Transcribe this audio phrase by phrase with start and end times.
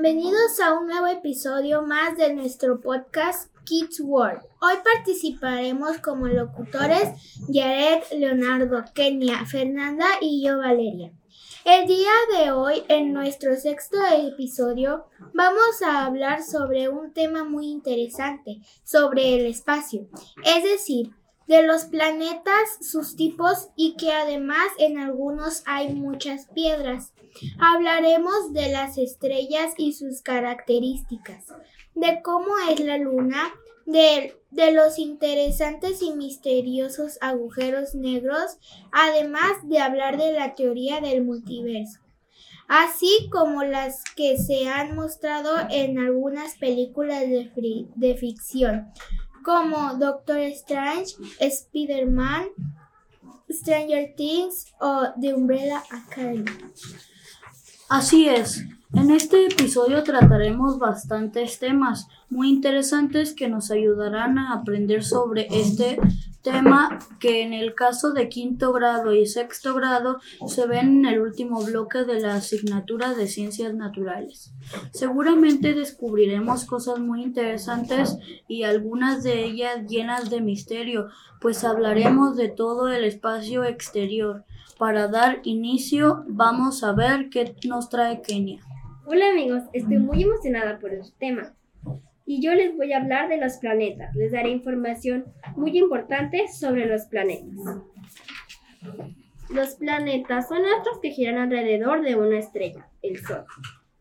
[0.00, 4.42] Bienvenidos a un nuevo episodio más de nuestro podcast Kids World.
[4.60, 7.10] Hoy participaremos como locutores
[7.52, 11.10] Jared, Leonardo, Kenia, Fernanda y yo Valeria.
[11.64, 17.66] El día de hoy, en nuestro sexto episodio, vamos a hablar sobre un tema muy
[17.66, 20.06] interesante, sobre el espacio,
[20.44, 21.10] es decir,
[21.48, 27.12] de los planetas, sus tipos y que además en algunos hay muchas piedras.
[27.58, 31.44] Hablaremos de las estrellas y sus características,
[31.94, 33.52] de cómo es la luna,
[33.86, 38.58] de, de, los interesantes y misteriosos agujeros negros,
[38.92, 42.00] además de hablar de la teoría del multiverso,
[42.68, 47.50] así como las que se han mostrado en algunas películas de,
[47.94, 48.92] de ficción
[49.48, 52.48] como Doctor Strange, Spider-Man,
[53.50, 56.44] Stranger Things o The Umbrella Academy.
[57.88, 58.66] Así es.
[58.92, 65.98] En este episodio trataremos bastantes temas muy interesantes que nos ayudarán a aprender sobre este
[66.42, 71.20] tema que en el caso de quinto grado y sexto grado se ven en el
[71.20, 74.52] último bloque de la asignatura de ciencias naturales.
[74.92, 81.08] Seguramente descubriremos cosas muy interesantes y algunas de ellas llenas de misterio,
[81.40, 84.44] pues hablaremos de todo el espacio exterior.
[84.78, 88.60] Para dar inicio, vamos a ver qué nos trae Kenia.
[89.06, 91.52] Hola amigos, estoy muy emocionada por este tema
[92.24, 94.14] y yo les voy a hablar de los planetas.
[94.14, 95.24] Les daré información
[95.56, 97.48] muy importante sobre los planetas.
[99.50, 103.46] Los planetas son astros que giran alrededor de una estrella, el Sol.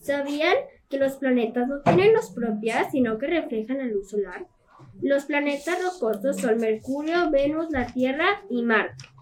[0.00, 0.56] ¿Sabían
[0.90, 4.48] que los planetas no tienen luz propia, sino que reflejan la luz solar?
[5.00, 9.13] Los planetas rocosos son Mercurio, Venus, la Tierra y Marte.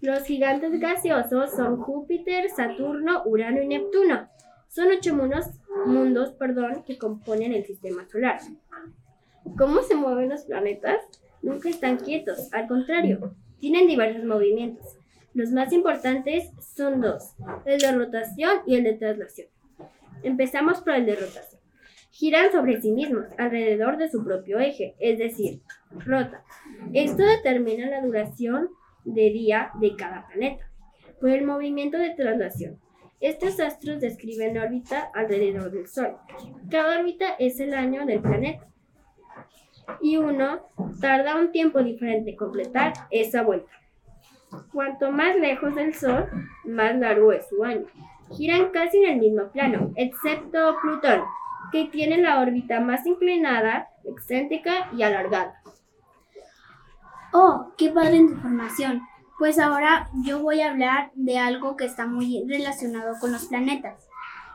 [0.00, 4.28] Los gigantes gaseosos son Júpiter, Saturno, Urano y Neptuno.
[4.68, 5.46] Son ocho mundos,
[5.86, 8.38] mundos perdón, que componen el sistema solar.
[9.56, 11.00] ¿Cómo se mueven los planetas?
[11.42, 14.86] Nunca están quietos, al contrario, tienen diversos movimientos.
[15.34, 17.34] Los más importantes son dos,
[17.64, 19.48] el de rotación y el de traslación.
[20.22, 21.60] Empezamos por el de rotación.
[22.10, 25.60] Giran sobre sí mismos, alrededor de su propio eje, es decir,
[26.04, 26.42] rota.
[26.92, 28.68] Esto determina la duración
[29.04, 30.70] de día de cada planeta.
[31.20, 32.78] Por el movimiento de traslación,
[33.20, 36.16] estos astros describen órbita alrededor del Sol.
[36.70, 38.66] Cada órbita es el año del planeta.
[40.00, 40.68] Y uno
[41.00, 43.72] tarda un tiempo diferente en completar esa vuelta.
[44.72, 46.28] Cuanto más lejos del Sol,
[46.64, 47.86] más largo es su año.
[48.36, 51.22] Giran casi en el mismo plano, excepto Plutón,
[51.72, 55.57] que tiene la órbita más inclinada, excéntrica y alargada.
[57.32, 59.02] Oh, qué padre información.
[59.38, 64.08] Pues ahora yo voy a hablar de algo que está muy relacionado con los planetas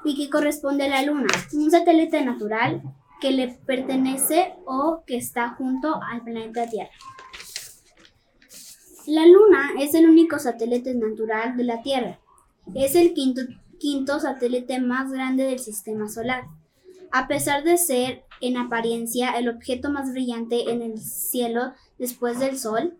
[0.04, 2.82] y que corresponde a la Luna, un satélite natural
[3.22, 6.92] que le pertenece o que está junto al planeta Tierra.
[9.06, 12.20] La Luna es el único satélite natural de la Tierra.
[12.74, 13.42] Es el quinto,
[13.80, 16.46] quinto satélite más grande del sistema solar.
[17.16, 22.58] A pesar de ser en apariencia el objeto más brillante en el cielo después del
[22.58, 22.98] Sol,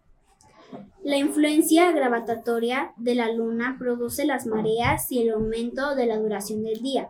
[1.04, 6.64] la influencia gravitatoria de la Luna produce las mareas y el aumento de la duración
[6.64, 7.10] del día.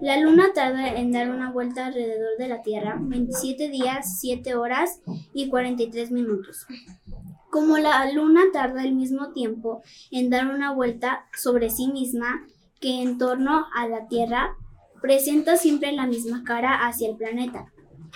[0.00, 5.02] La Luna tarda en dar una vuelta alrededor de la Tierra 27 días, 7 horas
[5.32, 6.66] y 43 minutos.
[7.52, 12.44] Como la Luna tarda el mismo tiempo en dar una vuelta sobre sí misma
[12.80, 14.56] que en torno a la Tierra,
[15.06, 17.72] presenta siempre la misma cara hacia el planeta.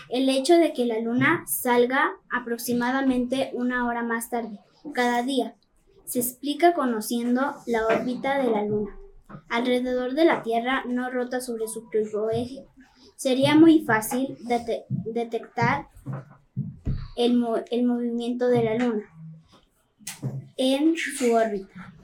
[0.09, 4.59] El hecho de que la Luna salga aproximadamente una hora más tarde
[4.93, 5.55] cada día.
[6.05, 8.91] Se explica conociendo la órbita de la Luna.
[9.49, 12.67] Alrededor de la Tierra no rota sobre su propio eje.
[13.15, 14.37] Sería muy fácil
[15.05, 15.87] detectar
[17.17, 17.41] el,
[17.71, 19.05] el movimiento de la Luna
[20.57, 21.95] en su órbita.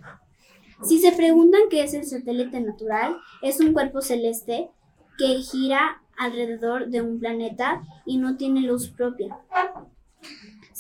[0.85, 4.71] Si se preguntan qué es el satélite natural, es un cuerpo celeste
[5.19, 9.39] que gira alrededor de un planeta y no tiene luz propia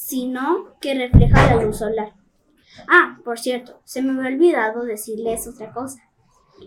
[0.06, 2.12] sino que refleja la luz solar.
[2.88, 6.00] Ah, por cierto, se me había olvidado decirles otra cosa.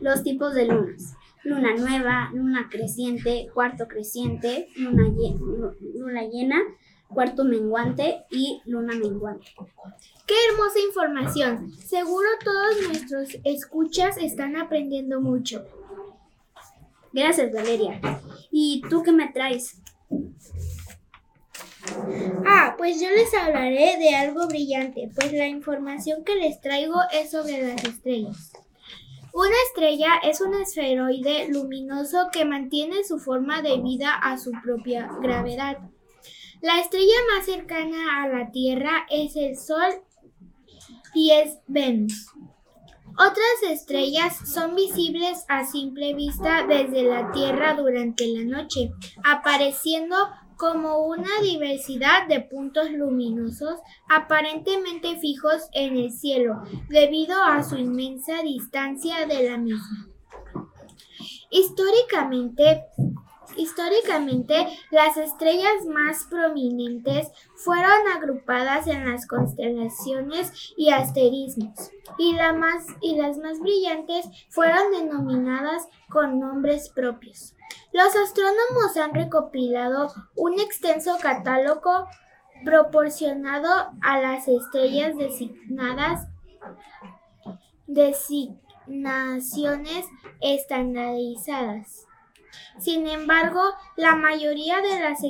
[0.02, 1.16] Los tipos de lunas.
[1.46, 6.60] Luna nueva, luna creciente, cuarto creciente, luna, llena,
[7.08, 9.48] cuarto menguante y luna menguante.
[10.26, 11.72] ¡Qué hermosa información!
[11.72, 15.66] Seguro todos nuestros escuchas están aprendiendo mucho.
[17.12, 18.00] Gracias, Valeria.
[18.52, 19.82] ¿Y tú qué me traes?
[22.46, 27.32] Ah, pues yo les hablaré de algo brillante, pues la información que les traigo es
[27.32, 28.52] sobre las estrellas.
[29.34, 35.78] Una estrella es un esferoide luminoso que mantiene su forma debido a su propia gravedad.
[36.62, 40.02] La estrella más cercana a la Tierra es el Sol
[41.14, 42.32] y es Venus.
[43.18, 48.92] Otras estrellas son visibles a simple vista desde la Tierra durante la noche,
[49.24, 50.16] apareciendo
[50.58, 53.80] como una diversidad de puntos luminosos
[54.10, 60.08] aparentemente fijos en el cielo debido a su inmensa distancia de la misma.
[61.50, 62.84] Históricamente,
[63.60, 72.56] Históricamente, las estrellas más prominentes fueron agrupadas en las constelaciones y asterismos, y, las
[73.38, 77.54] más brillantes fueron denominadas con nombres propios.
[77.92, 82.08] Los astrónomos han recopilado un extenso catálogo
[82.64, 86.30] proporcionado a las estrellas designadas
[87.88, 90.06] designaciones
[90.40, 92.06] estandarizadas.
[92.80, 93.62] Sin embargo,
[93.96, 95.24] la mayoría de las,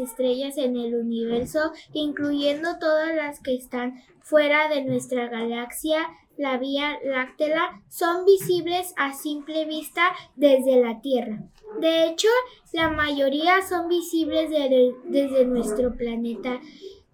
[0.00, 6.98] estrellas en el universo, incluyendo todas las que están fuera de nuestra galaxia, la Vía
[7.04, 10.02] Láctea, son visibles a simple vista
[10.36, 11.42] desde la Tierra.
[11.80, 12.28] De hecho,
[12.72, 16.60] la mayoría son visibles desde nuestro planeta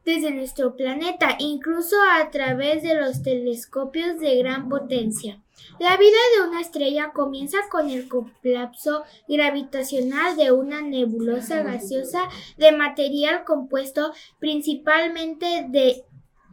[0.09, 5.43] desde nuestro planeta, incluso a través de los telescopios de gran potencia.
[5.79, 12.23] La vida de una estrella comienza con el colapso gravitacional de una nebulosa gaseosa
[12.57, 16.05] de material compuesto principalmente de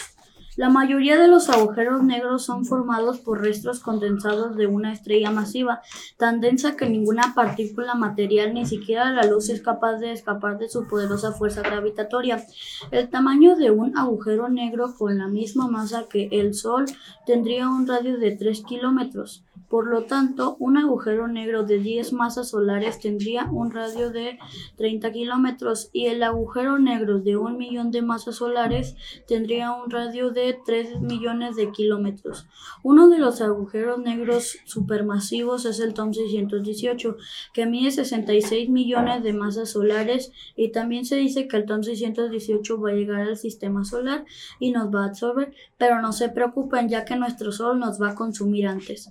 [0.55, 5.81] La mayoría de los agujeros negros son formados por restos condensados de una estrella masiva,
[6.17, 10.69] tan densa que ninguna partícula material, ni siquiera la luz, es capaz de escapar de
[10.69, 12.44] su poderosa fuerza gravitatoria.
[12.91, 16.85] El tamaño de un agujero negro con la misma masa que el Sol
[17.25, 19.44] tendría un radio de 3 kilómetros.
[19.73, 24.37] Por lo tanto, un agujero negro de 10 masas solares tendría un radio de
[24.75, 28.95] 30 kilómetros y el agujero negro de un millón de masas solares
[29.27, 32.45] tendría un radio de 3 millones de kilómetros.
[32.83, 37.17] Uno de los agujeros negros supermasivos es el TOM 618,
[37.51, 42.79] que mide 66 millones de masas solares y también se dice que el TOM 618
[42.79, 44.23] va a llegar al sistema solar
[44.59, 48.11] y nos va a absorber, pero no se preocupen ya que nuestro Sol nos va
[48.11, 49.09] a consumir antes.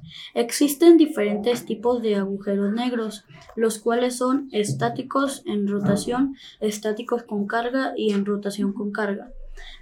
[0.53, 3.25] Existen diferentes tipos de agujeros negros,
[3.57, 9.33] los cuales son estáticos en rotación, estáticos con carga y en rotación con carga.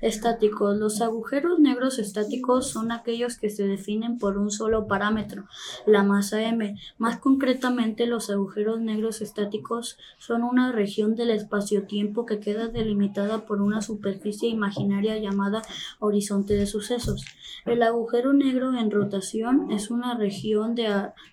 [0.01, 0.77] Estáticos.
[0.79, 5.45] Los agujeros negros estáticos son aquellos que se definen por un solo parámetro,
[5.87, 6.77] la masa m.
[6.99, 13.61] Más concretamente, los agujeros negros estáticos son una región del espacio-tiempo que queda delimitada por
[13.61, 15.63] una superficie imaginaria llamada
[15.99, 17.25] horizonte de sucesos.
[17.67, 20.89] El agujero negro en rotación es una región de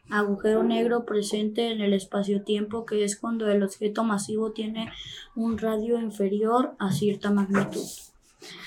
[0.10, 4.92] agujero negro presente en el espacio-tiempo que es cuando el objeto masivo tiene
[5.36, 7.86] un radio inferior a cierta magnitud.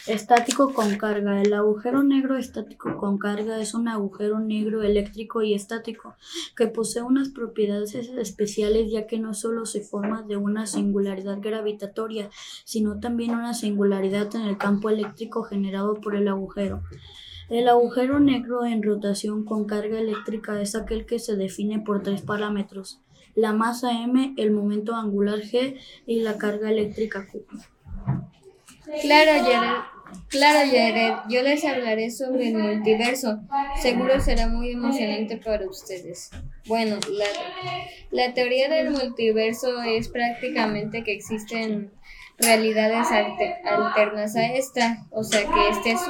[0.07, 1.41] Estático con carga.
[1.41, 6.17] El agujero negro estático con carga es un agujero negro eléctrico y estático
[6.57, 12.31] que posee unas propiedades especiales ya que no solo se forma de una singularidad gravitatoria,
[12.65, 16.83] sino también una singularidad en el campo eléctrico generado por el agujero.
[17.49, 22.23] El agujero negro en rotación con carga eléctrica es aquel que se define por tres
[22.23, 23.00] parámetros,
[23.35, 27.45] la masa m, el momento angular g y la carga eléctrica q.
[29.00, 29.90] Claro, Jared.
[30.28, 31.23] Claro.
[31.28, 33.40] Yo les hablaré sobre el multiverso.
[33.80, 36.30] Seguro será muy emocionante para ustedes.
[36.66, 36.99] Bueno,
[38.11, 41.92] la, teoría del multiverso es prácticamente que existen
[42.38, 45.06] realidades alternas a esta.
[45.11, 46.00] O sea que este es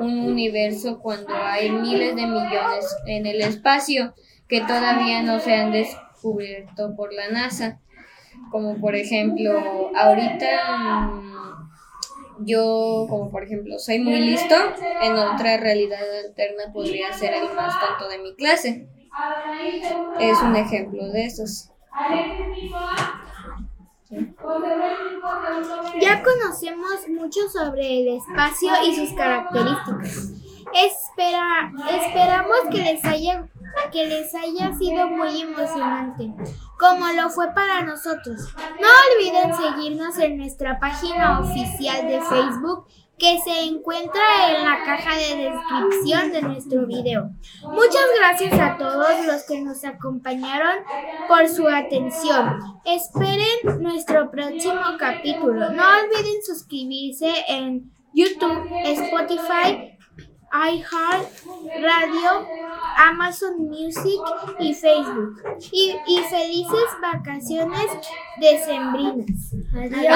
[0.00, 4.14] un universo cuando hay miles de millones en el espacio
[4.48, 7.80] que todavía no se han descubierto por la NASA.
[8.50, 11.10] Como por ejemplo, ahorita
[12.40, 14.54] yo, como por ejemplo, soy muy listo,
[15.02, 18.88] en otra realidad alterna podría ser el más tonto de mi clase.
[20.20, 21.70] Es un ejemplo de esos.
[26.00, 30.32] Ya conocemos mucho sobre el espacio y sus características.
[30.74, 33.48] Espera, esperamos que les haya
[33.92, 36.32] que les haya sido muy emocionante,
[36.78, 38.54] como lo fue para nosotros.
[38.80, 42.86] No olviden seguirnos en nuestra página oficial de Facebook
[43.18, 47.30] que se encuentra en la caja de descripción de nuestro video.
[47.62, 50.84] Muchas gracias a todos los que nos acompañaron
[51.26, 52.60] por su atención.
[52.84, 55.70] Esperen nuestro próximo capítulo.
[55.70, 59.95] No olviden suscribirse en YouTube, Spotify,
[60.52, 61.26] iHeart
[61.82, 62.46] Radio,
[62.96, 64.20] Amazon Music
[64.58, 65.42] y Facebook.
[65.72, 67.86] Y, y felices vacaciones
[68.40, 69.52] decembrinas.
[69.74, 70.06] Adiós.